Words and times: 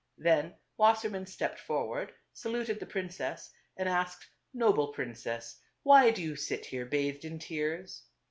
Then 0.17 0.55
Wassermann 0.79 1.27
stepped 1.27 1.59
for 1.59 1.85
ward, 1.85 2.11
saluted 2.33 2.79
the 2.79 2.87
princess 2.87 3.51
and 3.77 3.87
asked," 3.87 4.27
Noble 4.65 4.87
princess, 4.87 5.61
why 5.83 6.09
do 6.09 6.23
you 6.23 6.35
sit 6.35 6.65
here 6.65 6.87
bathed 6.87 7.23
in 7.23 7.37
tears 7.37 8.01